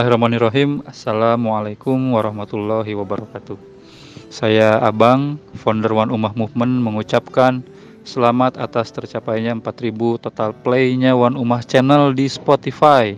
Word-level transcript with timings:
Bismillahirrahmanirrahim. 0.00 0.80
Assalamualaikum 0.88 2.16
warahmatullahi 2.16 2.96
wabarakatuh. 2.96 3.60
Saya 4.32 4.80
Abang, 4.80 5.36
founder 5.60 5.92
One 5.92 6.08
Ummah 6.08 6.32
Movement 6.32 6.80
mengucapkan 6.80 7.60
selamat 8.08 8.56
atas 8.56 8.96
tercapainya 8.96 9.52
4000 9.60 10.24
total 10.24 10.56
play-nya 10.56 11.12
One 11.12 11.36
Ummah 11.36 11.60
Channel 11.68 12.16
di 12.16 12.32
Spotify. 12.32 13.12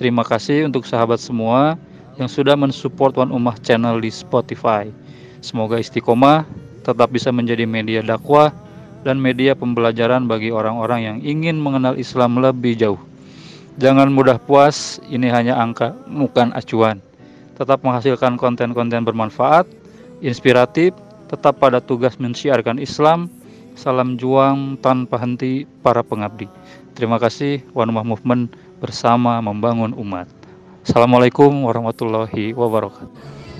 Terima 0.00 0.24
kasih 0.24 0.64
untuk 0.64 0.88
sahabat 0.88 1.20
semua 1.20 1.76
yang 2.16 2.32
sudah 2.32 2.56
mensupport 2.56 3.12
One 3.20 3.36
Ummah 3.36 3.60
Channel 3.60 4.00
di 4.00 4.08
Spotify. 4.08 4.88
Semoga 5.44 5.76
istiqomah 5.76 6.48
tetap 6.80 7.12
bisa 7.12 7.28
menjadi 7.28 7.68
media 7.68 8.00
dakwah 8.00 8.56
dan 9.04 9.20
media 9.20 9.52
pembelajaran 9.52 10.24
bagi 10.24 10.48
orang-orang 10.48 11.00
yang 11.04 11.18
ingin 11.20 11.60
mengenal 11.60 11.92
Islam 12.00 12.40
lebih 12.40 12.72
jauh. 12.72 13.15
Jangan 13.76 14.08
mudah 14.08 14.40
puas, 14.40 14.96
ini 15.12 15.28
hanya 15.28 15.60
angka, 15.60 15.92
bukan 16.08 16.48
acuan. 16.56 16.96
Tetap 17.60 17.84
menghasilkan 17.84 18.40
konten-konten 18.40 19.04
bermanfaat, 19.04 19.68
inspiratif, 20.24 20.96
tetap 21.28 21.60
pada 21.60 21.84
tugas 21.84 22.16
mensiarkan 22.16 22.80
Islam. 22.80 23.28
Salam 23.76 24.16
juang 24.16 24.80
tanpa 24.80 25.20
henti 25.20 25.68
para 25.84 26.00
pengabdi. 26.00 26.48
Terima 26.96 27.20
kasih 27.20 27.60
Ummah 27.76 28.00
Movement 28.00 28.56
bersama 28.80 29.44
membangun 29.44 29.92
umat. 30.00 30.24
Assalamualaikum 30.80 31.52
warahmatullahi 31.68 32.56
wabarakatuh. 32.56 33.12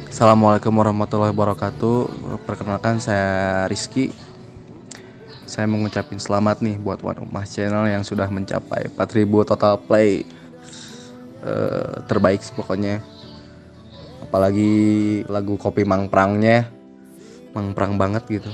Assalamualaikum 0.09 0.73
warahmatullahi 0.73 1.37
wabarakatuh. 1.37 1.97
Perkenalkan 2.49 2.97
saya 3.05 3.69
Rizky 3.69 4.09
saya 5.57 5.65
mengucapkan 5.73 6.21
selamat 6.21 6.61
nih 6.61 6.77
buat 6.77 7.01
One 7.01 7.25
Ummah 7.25 7.49
Channel 7.49 7.89
yang 7.89 8.05
sudah 8.05 8.29
mencapai 8.29 8.93
4000 8.93 9.25
total 9.49 9.81
play. 9.81 10.29
Uh, 11.41 12.05
terbaik 12.05 12.45
pokoknya. 12.53 13.01
Apalagi 14.21 15.25
lagu 15.33 15.57
kopi 15.57 15.89
mangprangnya. 15.89 16.69
Mangprang 17.57 17.97
banget 17.97 18.29
gitu. 18.29 18.53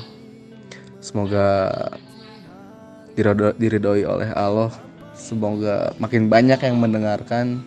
Semoga 1.02 1.74
diridoi 3.58 4.06
oleh 4.06 4.30
Allah. 4.38 4.70
Semoga 5.18 5.90
makin 5.98 6.30
banyak 6.30 6.62
yang 6.62 6.78
mendengarkan. 6.78 7.66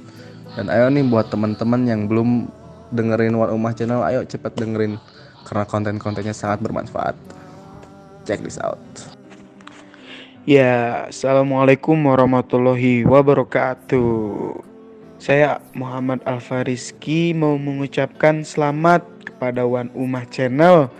Dan 0.56 0.72
ayo 0.72 0.88
nih 0.88 1.04
buat 1.12 1.28
teman-teman 1.28 1.84
yang 1.84 2.08
belum 2.08 2.48
dengerin 2.96 3.36
One 3.36 3.52
Ummah 3.52 3.76
Channel 3.76 4.00
ayo 4.00 4.24
cepet 4.24 4.56
dengerin. 4.56 4.96
Karena 5.44 5.68
konten-kontennya 5.68 6.32
sangat 6.32 6.64
bermanfaat. 6.64 7.20
Check 8.24 8.40
this 8.40 8.56
out 8.64 8.80
Ya, 10.46 11.10
Assalamualaikum 11.10 11.98
warahmatullahi 12.06 13.02
wabarakatuh. 13.02 14.54
Saya 15.18 15.58
Muhammad 15.74 16.22
Alfariski 16.22 17.34
mau 17.34 17.58
mengucapkan 17.58 18.46
selamat 18.46 19.02
kepada 19.26 19.66
Wan 19.66 19.90
Umah 19.98 20.22
Channel 20.30 20.94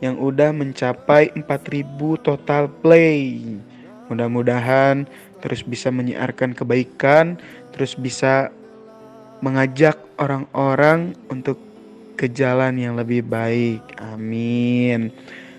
yang 0.00 0.16
udah 0.16 0.56
mencapai 0.56 1.28
4000 1.36 1.84
total 2.24 2.72
play. 2.80 3.60
Mudah-mudahan 4.08 5.04
terus 5.44 5.60
bisa 5.60 5.92
menyiarkan 5.92 6.56
kebaikan, 6.56 7.36
terus 7.76 7.92
bisa 7.92 8.48
mengajak 9.44 10.00
orang-orang 10.16 11.12
untuk 11.28 11.60
ke 12.16 12.24
jalan 12.24 12.80
yang 12.80 12.96
lebih 12.96 13.20
baik. 13.20 13.84
Amin. 14.00 15.12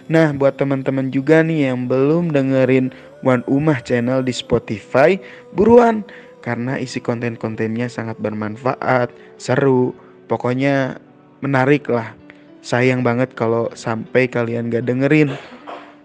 Nah, 0.10 0.34
buat 0.34 0.58
teman-teman 0.58 1.14
juga 1.14 1.46
nih 1.46 1.70
yang 1.70 1.86
belum 1.86 2.34
dengerin 2.34 2.90
One 3.22 3.44
Umah 3.48 3.84
channel 3.84 4.24
di 4.24 4.32
Spotify, 4.32 5.20
buruan 5.52 6.08
karena 6.40 6.80
isi 6.80 7.04
konten-kontennya 7.04 7.92
sangat 7.92 8.16
bermanfaat, 8.24 9.12
seru, 9.36 9.92
pokoknya 10.32 11.00
menarik 11.44 11.88
lah. 11.92 12.16
Sayang 12.60 13.04
banget 13.04 13.36
kalau 13.36 13.72
sampai 13.76 14.28
kalian 14.28 14.68
gak 14.72 14.88
dengerin. 14.88 15.36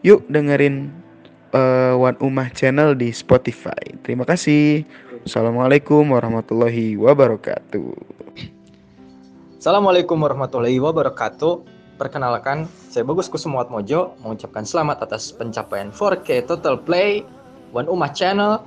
Yuk 0.06 0.22
dengerin 0.30 0.90
uh, 1.54 1.98
One 1.98 2.18
Umah 2.22 2.50
channel 2.54 2.94
di 2.94 3.10
Spotify. 3.10 3.94
Terima 4.02 4.22
kasih. 4.26 4.86
Assalamualaikum 5.24 6.04
warahmatullahi 6.12 6.94
wabarakatuh. 7.00 7.96
Assalamualaikum 9.58 10.20
warahmatullahi 10.20 10.76
wabarakatuh. 10.76 11.73
Perkenalkan, 11.94 12.66
saya 12.90 13.06
Bagus 13.06 13.30
Kusumawat 13.30 13.70
Mojo 13.70 14.18
mengucapkan 14.18 14.66
selamat 14.66 15.06
atas 15.06 15.30
pencapaian 15.30 15.94
4K 15.94 16.42
total 16.42 16.74
play 16.74 17.22
One 17.70 17.86
Umah 17.86 18.10
Channel. 18.10 18.58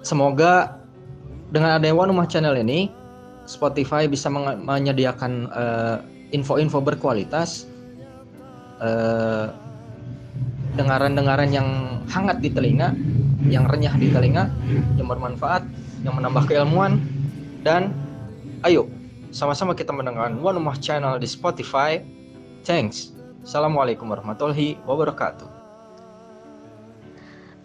Semoga 0.00 0.80
dengan 1.52 1.76
adanya 1.76 2.00
One 2.00 2.16
Umah 2.16 2.24
Channel 2.32 2.56
ini, 2.56 2.88
Spotify 3.44 4.08
bisa 4.08 4.32
menyediakan 4.32 5.52
uh, 5.52 6.00
info-info 6.32 6.80
berkualitas, 6.80 7.68
uh, 8.80 9.52
dengaran-dengaran 10.80 11.52
yang 11.52 11.68
hangat 12.08 12.40
di 12.40 12.48
telinga, 12.48 12.96
yang 13.52 13.68
renyah 13.68 13.92
di 14.00 14.08
telinga, 14.08 14.48
yang 14.96 15.12
bermanfaat, 15.12 15.60
yang 16.08 16.16
menambah 16.16 16.48
keilmuan, 16.48 17.04
dan 17.60 17.92
ayo 18.64 18.88
sama-sama 19.34 19.74
kita 19.74 19.90
mendengarkan 19.90 20.38
One 20.38 20.62
Umah 20.62 20.78
Channel 20.78 21.18
di 21.18 21.26
Spotify. 21.26 21.98
Thanks. 22.62 23.10
Assalamualaikum 23.42 24.06
warahmatullahi 24.06 24.78
wabarakatuh. 24.86 25.50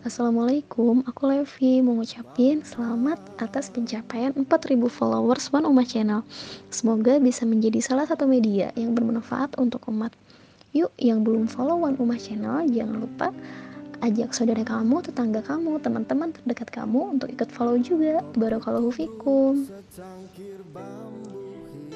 Assalamualaikum, 0.01 1.05
aku 1.05 1.29
Levi 1.29 1.85
mengucapkan 1.85 2.65
selamat 2.65 3.21
atas 3.37 3.69
pencapaian 3.69 4.33
4000 4.33 4.89
followers 4.89 5.53
One 5.53 5.69
Umah 5.69 5.85
Channel. 5.85 6.25
Semoga 6.73 7.21
bisa 7.21 7.45
menjadi 7.45 7.77
salah 7.85 8.09
satu 8.09 8.25
media 8.25 8.73
yang 8.73 8.97
bermanfaat 8.97 9.53
untuk 9.61 9.85
umat. 9.93 10.09
Yuk, 10.73 10.89
yang 10.97 11.21
belum 11.21 11.45
follow 11.45 11.77
One 11.85 11.99
Umah 12.01 12.17
Channel, 12.17 12.65
jangan 12.73 12.97
lupa 12.97 13.29
ajak 14.01 14.33
saudara 14.33 14.63
kamu, 14.65 15.05
tetangga 15.05 15.45
kamu, 15.45 15.77
teman-teman 15.83 16.33
terdekat 16.33 16.73
kamu 16.73 17.19
untuk 17.19 17.29
ikut 17.29 17.51
follow 17.53 17.77
juga. 17.77 18.25
Barakallahu 18.33 18.89
fikum. 18.89 19.67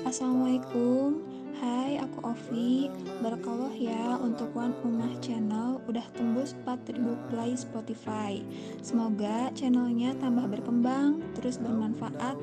Assalamualaikum. 0.04 1.24
Hai 1.64 1.96
aku 1.96 2.28
Ovi. 2.28 2.92
Barakallah 3.24 3.72
ya 3.72 4.20
untuk 4.20 4.52
One 4.52 4.76
Ummah 4.84 5.16
Channel 5.24 5.80
udah 5.88 6.04
tembus 6.20 6.52
4000 6.68 7.00
play 7.32 7.56
Spotify. 7.56 8.44
Semoga 8.84 9.48
channelnya 9.56 10.12
tambah 10.20 10.52
berkembang, 10.52 11.24
terus 11.40 11.56
bermanfaat 11.56 12.36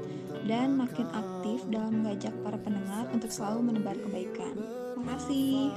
dan 0.48 0.80
makin 0.80 1.04
aktif 1.12 1.60
dalam 1.68 2.00
mengajak 2.00 2.32
para 2.40 2.56
pendengar 2.56 3.04
untuk 3.12 3.28
selalu 3.28 3.60
menebar 3.76 3.96
kebaikan. 4.08 4.56
Makasih. 4.96 5.68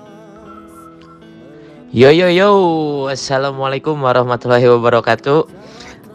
Yo 1.92 2.16
yo 2.16 2.32
yo. 2.32 2.52
Assalamualaikum 3.12 4.00
warahmatullahi 4.00 4.72
wabarakatuh. 4.72 5.52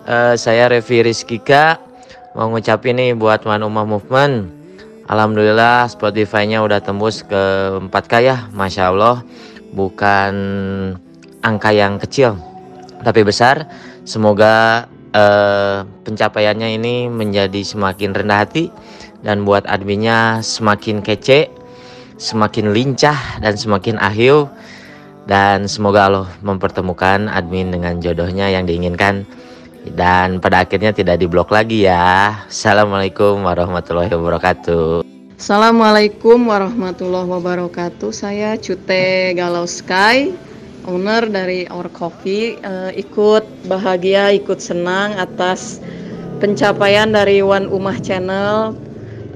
Uh, 0.08 0.34
Saya 0.40 0.72
Revi 0.72 1.04
Rizkika. 1.04 1.76
Mau 2.32 2.48
ngucapin 2.56 2.96
nih 2.96 3.12
buat 3.12 3.44
One 3.44 3.68
Ummah 3.68 3.84
Movement 3.84 4.57
Alhamdulillah 5.08 5.88
Spotify-nya 5.88 6.60
udah 6.60 6.84
tembus 6.84 7.24
ke 7.24 7.40
4K 7.80 8.12
ya 8.20 8.36
Masya 8.52 8.92
Allah. 8.92 9.24
Bukan 9.72 10.34
angka 11.40 11.72
yang 11.72 11.96
kecil 11.96 12.36
Tapi 13.00 13.24
besar. 13.24 13.72
Semoga 14.04 14.84
uh, 15.16 15.88
pencapaiannya 16.04 16.76
ini 16.76 17.08
menjadi 17.08 17.64
semakin 17.64 18.12
rendah 18.12 18.44
hati 18.44 18.68
Dan 19.24 19.48
buat 19.48 19.64
adminnya 19.64 20.44
semakin 20.44 21.00
kece 21.00 21.48
Semakin 22.20 22.76
lincah 22.76 23.40
dan 23.40 23.56
semakin 23.56 23.96
ahil 23.96 24.52
Dan 25.24 25.72
semoga 25.72 26.04
Allah 26.04 26.28
mempertemukan 26.44 27.32
admin 27.32 27.72
dengan 27.72 27.96
jodohnya 28.04 28.52
yang 28.52 28.68
diinginkan 28.68 29.24
dan 29.92 30.40
pada 30.42 30.64
akhirnya 30.64 30.92
tidak 30.92 31.20
diblok 31.20 31.52
lagi 31.52 31.86
ya. 31.88 32.44
Assalamualaikum 32.48 33.44
warahmatullahi 33.44 34.10
wabarakatuh. 34.12 35.06
Assalamualaikum 35.38 36.50
warahmatullahi 36.50 37.30
wabarakatuh. 37.30 38.10
Saya 38.10 38.58
Cute 38.58 39.32
Galau 39.38 39.70
Sky, 39.70 40.34
owner 40.82 41.30
dari 41.30 41.68
Our 41.70 41.86
Coffee. 41.94 42.58
Uh, 42.66 42.90
ikut 42.98 43.46
bahagia, 43.70 44.34
ikut 44.34 44.58
senang 44.58 45.14
atas 45.14 45.78
pencapaian 46.42 47.14
dari 47.14 47.38
One 47.38 47.70
Umah 47.70 48.02
Channel. 48.02 48.74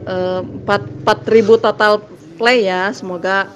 Uh, 0.03 0.43
4, 0.67 1.07
4000 1.07 1.63
total 1.63 2.03
play 2.35 2.67
ya. 2.67 2.91
Semoga 2.91 3.47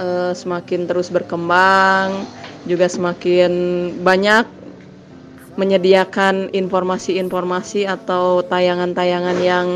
uh, 0.00 0.32
semakin 0.32 0.88
terus 0.88 1.12
berkembang, 1.12 2.24
juga 2.64 2.88
semakin 2.88 3.52
banyak 4.00 4.61
menyediakan 5.56 6.48
informasi-informasi 6.56 7.84
atau 7.84 8.40
tayangan-tayangan 8.46 9.38
yang 9.42 9.68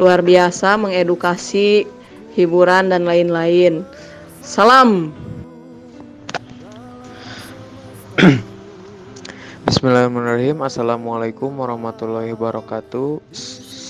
luar 0.00 0.24
biasa, 0.24 0.80
mengedukasi, 0.80 1.84
hiburan 2.32 2.88
dan 2.88 3.04
lain-lain. 3.04 3.84
Salam. 4.40 5.12
Bismillahirrahmanirrahim. 9.68 10.64
Assalamualaikum 10.64 11.52
warahmatullahi 11.58 12.32
wabarakatuh. 12.32 13.20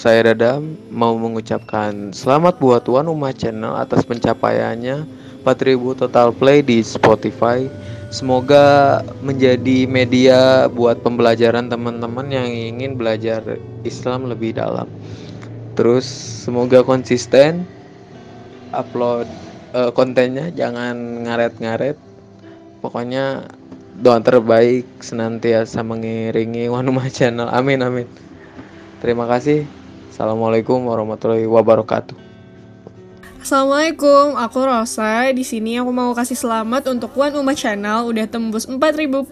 saya 0.02 0.34
Dadam 0.34 0.74
mau 0.90 1.14
mengucapkan 1.14 2.10
selamat 2.10 2.58
buat 2.58 2.82
Tuan 2.82 3.06
Umah 3.06 3.30
Channel 3.30 3.78
atas 3.78 4.02
pencapaiannya 4.02 5.06
4000 5.46 6.02
total 6.02 6.34
play 6.34 6.58
di 6.58 6.82
Spotify. 6.82 7.70
Semoga 8.12 9.00
menjadi 9.24 9.88
media 9.88 10.68
buat 10.68 11.00
pembelajaran 11.00 11.72
teman-teman 11.72 12.28
yang 12.28 12.44
ingin 12.44 13.00
belajar 13.00 13.40
Islam 13.88 14.28
lebih 14.28 14.52
dalam. 14.52 14.84
Terus 15.72 16.04
semoga 16.44 16.84
konsisten 16.84 17.64
upload 18.76 19.24
uh, 19.72 19.88
kontennya, 19.96 20.52
jangan 20.52 21.24
ngaret-ngaret. 21.24 21.96
Pokoknya 22.84 23.48
doa 23.96 24.20
terbaik 24.20 24.84
senantiasa 25.00 25.80
mengiringi 25.80 26.68
Wanuma 26.68 27.08
Channel. 27.08 27.48
Amin 27.48 27.80
amin. 27.80 28.04
Terima 29.00 29.24
kasih. 29.24 29.64
Assalamualaikum 30.12 30.84
warahmatullahi 30.84 31.48
wabarakatuh. 31.48 32.21
Assalamualaikum, 33.42 34.38
aku 34.38 34.62
Rosa. 34.62 35.26
Di 35.34 35.42
sini 35.42 35.74
aku 35.74 35.90
mau 35.90 36.14
kasih 36.14 36.38
selamat 36.38 36.94
untuk 36.94 37.10
One 37.18 37.42
Uma 37.42 37.58
Channel 37.58 38.06
udah 38.06 38.30
tembus 38.30 38.70
4000 38.70 38.78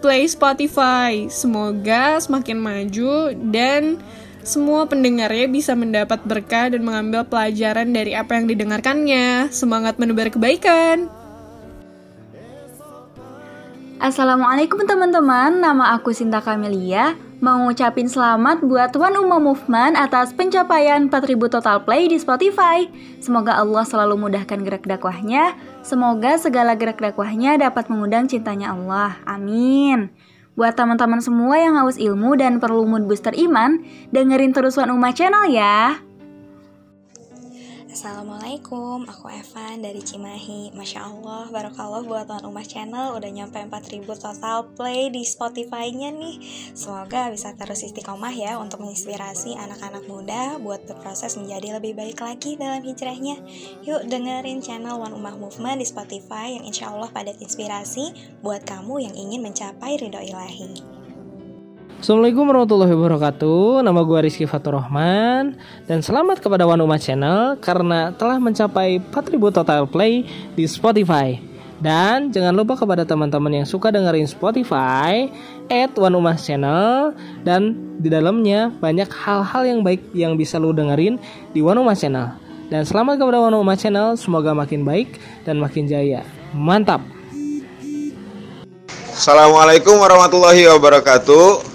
play 0.03 0.27
Spotify. 0.27 1.31
Semoga 1.31 2.19
semakin 2.19 2.59
maju 2.59 3.31
dan 3.55 4.03
semua 4.43 4.83
pendengarnya 4.83 5.47
bisa 5.47 5.71
mendapat 5.79 6.19
berkah 6.27 6.67
dan 6.67 6.83
mengambil 6.83 7.23
pelajaran 7.23 7.95
dari 7.95 8.11
apa 8.11 8.35
yang 8.35 8.51
didengarkannya. 8.51 9.47
Semangat 9.47 9.95
menebar 9.95 10.27
kebaikan. 10.27 11.07
Assalamualaikum 13.95 14.83
teman-teman, 14.83 15.63
nama 15.63 15.95
aku 15.95 16.11
Sinta 16.11 16.43
Kamelia 16.43 17.30
Mau 17.41 17.57
ngucapin 17.57 18.05
selamat 18.05 18.61
buat 18.61 18.93
Tuan 18.93 19.17
Uma 19.17 19.41
Movement 19.41 19.97
atas 19.97 20.29
pencapaian 20.29 21.09
4000 21.09 21.41
total 21.49 21.81
play 21.81 22.05
di 22.05 22.21
Spotify. 22.21 22.85
Semoga 23.17 23.57
Allah 23.57 23.81
selalu 23.81 24.29
mudahkan 24.29 24.61
gerak 24.61 24.85
dakwahnya. 24.85 25.57
Semoga 25.81 26.37
segala 26.37 26.77
gerak 26.77 27.01
dakwahnya 27.01 27.57
dapat 27.57 27.89
mengundang 27.89 28.29
cintanya 28.29 28.77
Allah. 28.77 29.17
Amin. 29.25 30.13
Buat 30.53 30.77
teman-teman 30.77 31.17
semua 31.17 31.57
yang 31.57 31.81
haus 31.81 31.97
ilmu 31.97 32.37
dan 32.37 32.61
perlu 32.61 32.85
mood 32.85 33.09
booster 33.09 33.33
iman 33.33 33.81
Dengerin 34.13 34.53
terus 34.53 34.77
Wan 34.77 34.93
Uma 34.93 35.09
Channel 35.09 35.49
ya 35.49 35.97
Assalamualaikum, 37.91 39.03
aku 39.03 39.27
Evan 39.27 39.83
dari 39.83 39.99
Cimahi. 39.99 40.71
Masya 40.71 41.11
Allah, 41.11 41.51
barokallah 41.51 42.07
buat 42.07 42.23
Tuan 42.23 42.47
Umah 42.47 42.63
Channel 42.63 43.11
Udah 43.19 43.27
nyampe 43.27 43.59
4000 43.59 44.07
total 44.15 44.71
play 44.79 45.11
di 45.11 45.27
Spotify-nya 45.27 46.07
nih. 46.15 46.39
Semoga 46.71 47.27
bisa 47.27 47.51
terus 47.51 47.83
istiqomah 47.83 48.31
ya 48.31 48.55
Untuk 48.63 48.79
menginspirasi 48.79 49.59
anak-anak 49.59 50.07
muda 50.07 50.55
Buat 50.63 50.87
berproses 50.87 51.35
menjadi 51.35 51.83
lebih 51.83 51.99
baik 51.99 52.23
lagi 52.23 52.55
dalam 52.55 52.79
hijrahnya. 52.79 53.43
Yuk 53.83 54.07
dengerin 54.07 54.63
channel 54.63 54.95
One 54.95 55.11
Umah 55.11 55.35
Movement 55.35 55.83
di 55.83 55.87
Spotify 55.91 56.55
Yang 56.55 56.65
insya 56.71 56.95
Allah 56.95 57.11
padat 57.11 57.43
inspirasi 57.43 58.39
Buat 58.39 58.63
kamu 58.63 59.03
yang 59.03 59.15
ingin 59.19 59.43
mencapai 59.43 59.99
ridho 59.99 60.23
ilahi 60.23 61.00
Assalamualaikum 62.01 62.49
warahmatullahi 62.49 62.97
wabarakatuh. 62.97 63.85
Nama 63.85 64.01
gue 64.01 64.19
Rizky 64.25 64.49
Fatur 64.49 64.73
Rahman. 64.73 65.53
Dan 65.85 66.01
selamat 66.01 66.41
kepada 66.41 66.65
Wanuma 66.65 66.97
Channel 66.97 67.61
Karena 67.61 68.09
telah 68.17 68.41
mencapai 68.41 68.97
4000 69.13 69.37
total 69.37 69.85
play 69.85 70.25
di 70.57 70.65
Spotify. 70.65 71.37
Dan 71.77 72.33
jangan 72.33 72.57
lupa 72.57 72.73
kepada 72.73 73.05
teman-teman 73.05 73.53
yang 73.53 73.69
suka 73.69 73.93
dengerin 73.93 74.25
Spotify 74.25 75.29
Add 75.69 75.93
Wanuma 75.93 76.33
Channel. 76.41 77.13
Dan 77.45 77.93
di 78.01 78.09
dalamnya 78.09 78.73
banyak 78.73 79.13
hal-hal 79.21 79.61
yang 79.69 79.85
baik 79.85 80.01
yang 80.17 80.33
bisa 80.33 80.57
lo 80.57 80.73
dengerin 80.73 81.21
di 81.53 81.61
Wanuma 81.61 81.93
Channel. 81.93 82.33
Dan 82.73 82.81
selamat 82.81 83.21
kepada 83.21 83.45
Wanuma 83.45 83.77
Channel 83.77 84.17
Semoga 84.17 84.57
makin 84.57 84.81
baik 84.81 85.21
dan 85.45 85.61
makin 85.61 85.85
jaya. 85.85 86.25
Mantap! 86.49 87.05
Assalamualaikum 89.13 90.01
warahmatullahi 90.01 90.65
wabarakatuh 90.65 91.70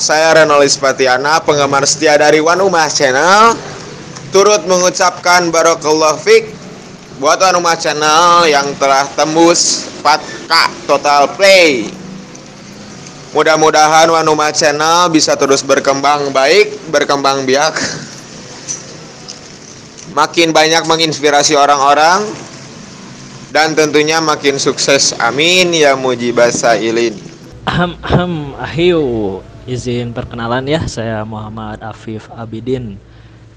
saya 0.00 0.32
Renolis 0.32 0.80
Patiana, 0.80 1.44
penggemar 1.44 1.84
setia 1.84 2.16
dari 2.16 2.40
One 2.40 2.64
Umah 2.64 2.88
Channel. 2.88 3.52
Turut 4.32 4.64
mengucapkan 4.64 5.52
Barokallah 5.52 6.16
Fik 6.16 6.48
Buat 7.20 7.44
One 7.44 7.60
Umah 7.60 7.76
Channel 7.76 8.48
yang 8.48 8.72
telah 8.80 9.04
tembus 9.12 9.92
4K 10.00 10.52
total 10.88 11.28
play. 11.36 11.92
Mudah-mudahan 13.36 14.08
One 14.08 14.24
Umah 14.24 14.56
Channel 14.56 15.12
bisa 15.12 15.36
terus 15.36 15.60
berkembang 15.60 16.32
baik, 16.32 16.80
berkembang 16.88 17.44
biak. 17.44 17.76
Makin 20.16 20.50
banyak 20.50 20.90
menginspirasi 20.90 21.54
orang-orang 21.54 22.26
Dan 23.50 23.74
tentunya 23.74 24.22
makin 24.22 24.62
sukses. 24.62 25.10
Amin 25.18 25.74
ya 25.74 25.98
mujibasa 25.98 26.78
ilin. 26.78 27.18
Ahem, 27.66 27.98
ahem, 27.98 28.54
ahiu 28.54 29.02
izin 29.70 30.10
perkenalan 30.10 30.66
ya, 30.66 30.82
saya 30.90 31.22
Muhammad 31.22 31.78
Afif 31.78 32.26
Abidin. 32.34 32.98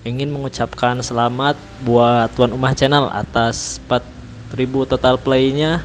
Ingin 0.06 0.30
mengucapkan 0.30 1.02
selamat 1.02 1.58
buat 1.82 2.30
Tuan 2.38 2.54
Umah 2.54 2.78
Channel 2.78 3.10
atas 3.10 3.82
4000 3.90 4.94
total 4.94 5.18
playnya. 5.18 5.82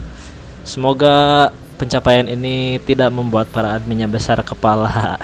Semoga 0.69 1.49
pencapaian 1.81 2.29
ini 2.29 2.77
tidak 2.85 3.09
membuat 3.09 3.49
para 3.49 3.73
adminnya 3.73 4.05
besar 4.05 4.45
kepala. 4.45 5.17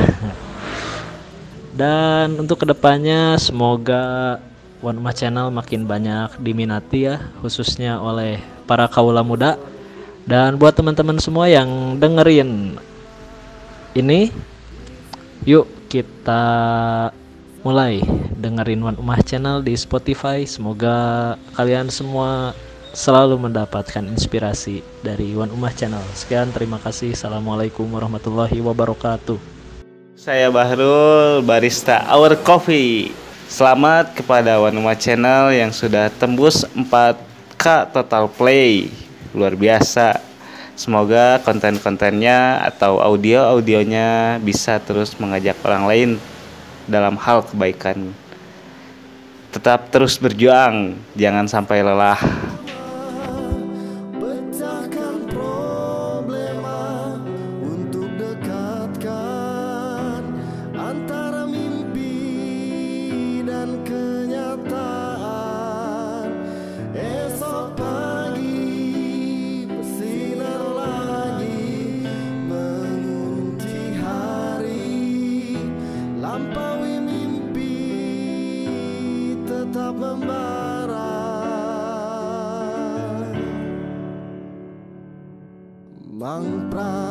Dan 1.78 2.40
untuk 2.40 2.64
ke 2.64 2.66
depannya 2.70 3.36
semoga 3.36 4.40
One 4.80 5.04
Umah 5.04 5.12
Channel 5.12 5.52
makin 5.52 5.84
banyak 5.84 6.40
diminati 6.40 7.12
ya, 7.12 7.20
khususnya 7.44 8.00
oleh 8.00 8.40
para 8.64 8.88
kaula 8.88 9.20
muda. 9.20 9.60
Dan 10.24 10.56
buat 10.56 10.72
teman-teman 10.72 11.20
semua 11.20 11.44
yang 11.52 12.00
dengerin 12.00 12.80
ini 13.92 14.32
Yuk 15.44 15.68
kita 15.92 16.40
mulai 17.60 18.00
dengerin 18.40 18.80
One 18.80 18.96
Umah 18.96 19.20
Channel 19.20 19.60
di 19.60 19.76
Spotify. 19.76 20.40
Semoga 20.48 21.36
kalian 21.52 21.92
semua 21.92 22.56
selalu 22.96 23.36
mendapatkan 23.36 24.08
inspirasi 24.08 24.80
dari 25.04 25.36
One 25.36 25.52
Umah 25.52 25.76
Channel. 25.76 26.00
Sekian 26.16 26.48
terima 26.48 26.80
kasih. 26.80 27.12
Assalamualaikum 27.12 27.84
warahmatullahi 27.92 28.56
wabarakatuh. 28.64 29.36
Saya 30.16 30.48
Bahrul, 30.48 31.44
barista 31.44 32.08
Our 32.08 32.40
Coffee. 32.40 33.12
Selamat 33.44 34.16
kepada 34.16 34.56
One 34.56 34.80
Umah 34.80 34.96
Channel 34.96 35.52
yang 35.52 35.76
sudah 35.76 36.08
tembus 36.08 36.64
4K 36.72 37.92
total 37.92 38.32
play. 38.32 38.88
Luar 39.36 39.52
biasa. 39.52 40.33
Semoga 40.74 41.38
konten-kontennya 41.46 42.58
atau 42.66 42.98
audio-audionya 42.98 44.42
bisa 44.42 44.82
terus 44.82 45.14
mengajak 45.22 45.54
orang 45.62 45.84
lain 45.86 46.10
dalam 46.90 47.14
hal 47.14 47.46
kebaikan. 47.46 48.10
Tetap 49.54 49.94
terus 49.94 50.18
berjuang, 50.18 50.98
jangan 51.14 51.46
sampai 51.46 51.78
lelah. 51.78 52.18
mantra 86.24 87.03